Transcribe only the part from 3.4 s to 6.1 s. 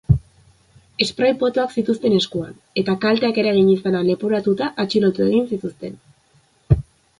eragin izana leporatuta atxilotu egin zituzten.